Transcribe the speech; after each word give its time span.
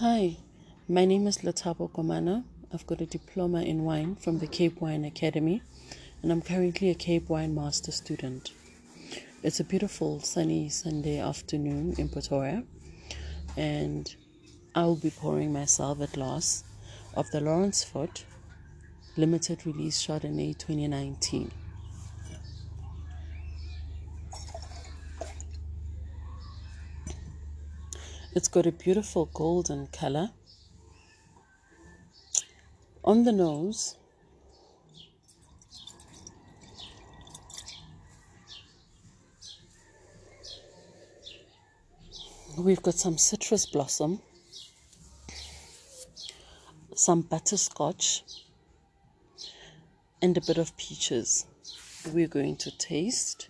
Hi, 0.00 0.36
my 0.90 1.06
name 1.06 1.26
is 1.26 1.38
Latabo 1.38 1.90
Komana. 1.90 2.44
I've 2.70 2.86
got 2.86 3.00
a 3.00 3.06
diploma 3.06 3.62
in 3.62 3.84
wine 3.84 4.16
from 4.16 4.40
the 4.40 4.46
Cape 4.46 4.78
Wine 4.78 5.06
Academy, 5.06 5.62
and 6.22 6.30
I'm 6.30 6.42
currently 6.42 6.90
a 6.90 6.94
Cape 6.94 7.30
Wine 7.30 7.54
Master 7.54 7.90
student. 7.90 8.52
It's 9.42 9.58
a 9.58 9.64
beautiful 9.64 10.20
sunny 10.20 10.68
Sunday 10.68 11.18
afternoon 11.18 11.94
in 11.96 12.10
Pretoria, 12.10 12.62
and 13.56 14.14
I'll 14.74 14.96
be 14.96 15.08
pouring 15.08 15.54
myself 15.54 15.98
a 16.02 16.08
glass 16.08 16.62
of 17.14 17.30
the 17.30 17.40
Lourensford 17.40 18.22
limited 19.16 19.64
release 19.64 20.06
Chardonnay 20.06 20.58
2019. 20.58 21.50
It's 28.36 28.48
got 28.48 28.66
a 28.66 28.70
beautiful 28.70 29.30
golden 29.32 29.86
color. 29.86 30.28
On 33.02 33.24
the 33.24 33.32
nose, 33.32 33.96
we've 42.58 42.82
got 42.82 42.96
some 42.96 43.16
citrus 43.16 43.64
blossom, 43.64 44.20
some 46.94 47.22
butterscotch, 47.22 48.22
and 50.20 50.36
a 50.36 50.42
bit 50.42 50.58
of 50.58 50.76
peaches. 50.76 51.46
We're 52.12 52.28
going 52.28 52.56
to 52.56 52.76
taste. 52.76 53.48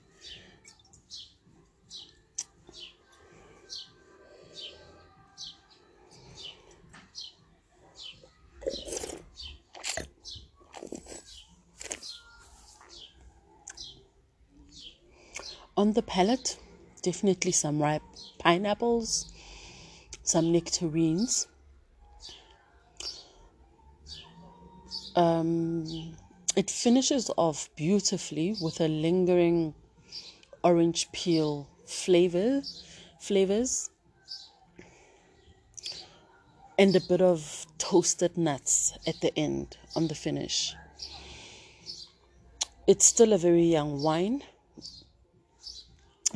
On 15.77 15.93
the 15.93 16.02
palate, 16.02 16.57
definitely 17.02 17.52
some 17.52 17.82
ripe 17.82 18.02
pineapples, 18.38 19.30
some 20.23 20.51
nectarines. 20.51 21.49
Um, 25.15 26.16
it 26.57 26.71
finishes 26.71 27.30
off 27.37 27.69
beautifully 27.77 28.57
with 28.59 28.80
a 28.80 28.88
lingering 28.88 29.74
orange 30.65 31.13
peel 31.13 31.69
flavor, 31.85 32.63
flavors, 33.21 33.91
and 36.79 36.97
a 36.97 37.01
bit 37.01 37.21
of 37.21 37.66
toasted 37.77 38.38
nuts 38.38 38.95
at 39.07 39.21
the 39.21 39.38
end 39.38 39.77
on 39.95 40.09
the 40.09 40.15
finish. 40.15 40.74
It's 42.87 43.04
still 43.04 43.35
a 43.35 43.38
very 43.38 43.65
young 43.65 44.02
wine 44.02 44.43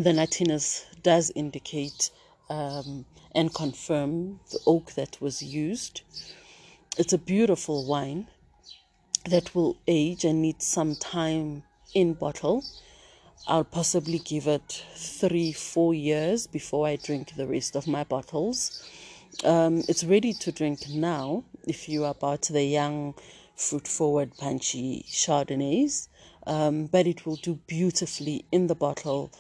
the 0.03 0.13
nuttiness 0.13 0.87
does 1.03 1.31
indicate 1.35 2.11
um, 2.49 3.05
and 3.35 3.55
confirm 3.55 4.41
the 4.51 4.59
oak 4.67 4.93
that 4.93 5.21
was 5.21 5.43
used. 5.43 6.01
It's 6.97 7.13
a 7.13 7.19
beautiful 7.19 7.87
wine 7.87 8.27
that 9.27 9.55
will 9.55 9.77
age 9.87 10.25
and 10.25 10.41
need 10.41 10.63
some 10.63 10.97
time 10.97 11.65
in 11.93 12.15
bottle. 12.15 12.65
I'll 13.47 13.65
possibly 13.65 14.21
give 14.21 14.47
it 14.47 14.87
three, 14.97 15.53
four 15.53 15.93
years 15.93 16.47
before 16.47 16.87
I 16.87 16.97
drink 16.97 17.35
the 17.37 17.47
rest 17.47 17.77
of 17.77 17.87
my 17.87 18.05
bottles. 18.05 18.83
Um, 19.45 19.83
it's 19.87 20.03
ready 20.03 20.33
to 20.33 20.51
drink 20.51 20.89
now 20.89 21.45
if 21.67 21.91
you 21.91 22.05
are 22.05 22.13
about 22.13 22.43
the 22.43 22.65
young, 22.65 23.15
fruit 23.55 23.87
forward, 23.87 24.33
punchy 24.39 25.05
Chardonnays. 25.11 26.09
Um, 26.47 26.87
but 26.87 27.07
it 27.07 27.27
will 27.27 27.37
do 27.37 27.61
beautifully 27.67 28.47
in 28.51 28.67
the 28.67 28.75
bottle 28.75 29.31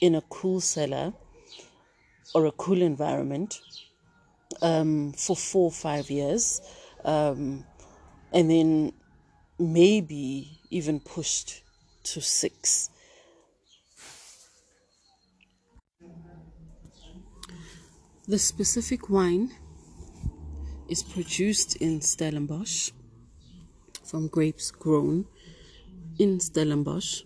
in 0.00 0.14
a 0.14 0.20
cool 0.22 0.60
cellar 0.60 1.12
or 2.34 2.46
a 2.46 2.52
cool 2.52 2.82
environment 2.82 3.60
um, 4.62 5.12
for 5.12 5.36
four 5.36 5.66
or 5.66 5.72
five 5.72 6.10
years, 6.10 6.60
um, 7.04 7.64
and 8.32 8.50
then 8.50 8.92
maybe 9.58 10.60
even 10.70 11.00
pushed 11.00 11.62
to 12.02 12.20
six. 12.20 12.90
The 18.28 18.38
specific 18.38 19.08
wine 19.08 19.52
is 20.88 21.02
produced 21.02 21.76
in 21.76 22.00
Stellenbosch 22.00 22.90
from 24.04 24.28
grapes 24.28 24.70
grown 24.70 25.26
in 26.18 26.40
Stellenbosch 26.40 27.22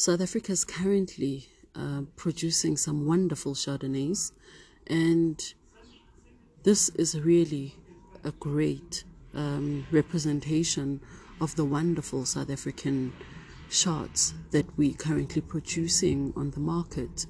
South 0.00 0.22
Africa 0.22 0.52
is 0.52 0.64
currently 0.64 1.46
uh, 1.74 2.00
producing 2.16 2.78
some 2.78 3.04
wonderful 3.04 3.52
Chardonnays, 3.52 4.32
and 4.86 5.52
this 6.62 6.88
is 6.94 7.20
really 7.20 7.74
a 8.24 8.30
great 8.30 9.04
um, 9.34 9.86
representation 9.90 11.02
of 11.38 11.54
the 11.56 11.66
wonderful 11.66 12.24
South 12.24 12.48
African 12.48 13.12
charts 13.68 14.32
that 14.52 14.64
we're 14.78 14.94
currently 14.94 15.42
producing 15.42 16.32
on 16.34 16.52
the 16.52 16.60
market. 16.60 17.26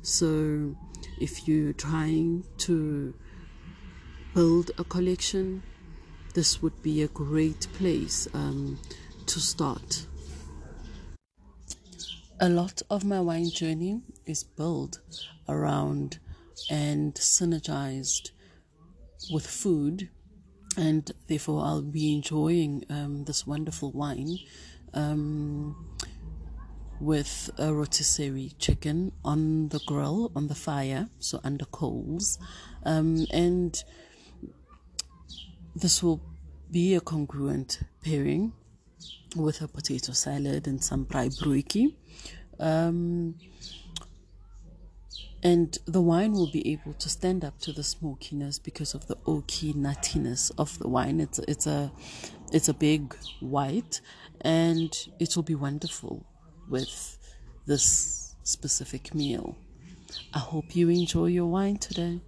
So, 0.00 0.74
if 1.20 1.46
you're 1.46 1.74
trying 1.74 2.44
to 2.64 3.12
build 4.34 4.70
a 4.78 4.84
collection, 4.84 5.62
this 6.32 6.62
would 6.62 6.82
be 6.82 7.02
a 7.02 7.08
great 7.08 7.68
place 7.74 8.26
um, 8.32 8.78
to 9.26 9.38
start. 9.38 10.06
A 12.38 12.50
lot 12.50 12.82
of 12.90 13.02
my 13.02 13.18
wine 13.18 13.48
journey 13.48 14.02
is 14.26 14.44
built 14.44 15.00
around 15.48 16.18
and 16.70 17.14
synergized 17.14 18.32
with 19.32 19.46
food, 19.46 20.10
and 20.76 21.10
therefore 21.28 21.64
I'll 21.64 21.80
be 21.80 22.12
enjoying 22.12 22.84
um, 22.90 23.24
this 23.24 23.46
wonderful 23.46 23.90
wine 23.92 24.36
um, 24.92 25.96
with 27.00 27.48
a 27.56 27.72
rotisserie 27.72 28.52
chicken 28.58 29.12
on 29.24 29.68
the 29.68 29.80
grill, 29.86 30.30
on 30.36 30.48
the 30.48 30.54
fire, 30.54 31.08
so 31.18 31.40
under 31.42 31.64
coals, 31.64 32.38
um, 32.84 33.26
and 33.30 33.82
this 35.74 36.02
will 36.02 36.20
be 36.70 36.94
a 36.94 37.00
congruent 37.00 37.80
pairing 38.04 38.52
with 39.36 39.60
a 39.62 39.68
potato 39.68 40.12
salad 40.12 40.66
and 40.66 40.82
some 40.82 41.04
braaibroodjie. 41.06 41.94
Um, 42.58 43.34
and 45.42 45.78
the 45.86 46.00
wine 46.00 46.32
will 46.32 46.50
be 46.50 46.72
able 46.72 46.94
to 46.94 47.08
stand 47.08 47.44
up 47.44 47.60
to 47.60 47.72
the 47.72 47.84
smokiness 47.84 48.58
because 48.58 48.94
of 48.94 49.06
the 49.06 49.16
oaky 49.26 49.74
nuttiness 49.74 50.50
of 50.58 50.78
the 50.78 50.88
wine. 50.88 51.20
It's 51.20 51.38
it's 51.40 51.66
a 51.66 51.92
it's 52.52 52.68
a 52.68 52.74
big 52.74 53.14
white, 53.40 54.00
and 54.40 54.92
it 55.20 55.36
will 55.36 55.42
be 55.42 55.54
wonderful 55.54 56.24
with 56.68 57.18
this 57.66 58.34
specific 58.42 59.14
meal. 59.14 59.56
I 60.32 60.38
hope 60.38 60.74
you 60.74 60.88
enjoy 60.88 61.26
your 61.26 61.46
wine 61.46 61.78
today. 61.78 62.20